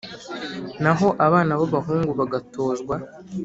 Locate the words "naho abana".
0.83-1.53